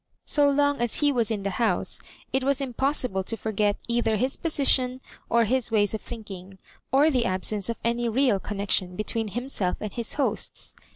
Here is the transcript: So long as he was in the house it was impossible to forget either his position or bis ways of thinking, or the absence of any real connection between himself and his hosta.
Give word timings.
So 0.25 0.49
long 0.49 0.81
as 0.81 0.95
he 0.95 1.11
was 1.11 1.29
in 1.29 1.43
the 1.43 1.51
house 1.61 1.99
it 2.33 2.43
was 2.43 2.59
impossible 2.59 3.23
to 3.23 3.37
forget 3.37 3.77
either 3.87 4.15
his 4.15 4.35
position 4.35 4.99
or 5.29 5.45
bis 5.45 5.69
ways 5.69 5.93
of 5.93 6.01
thinking, 6.01 6.57
or 6.91 7.11
the 7.11 7.25
absence 7.25 7.69
of 7.69 7.77
any 7.83 8.09
real 8.09 8.39
connection 8.39 8.95
between 8.95 9.27
himself 9.27 9.77
and 9.79 9.93
his 9.93 10.15
hosta. 10.15 10.73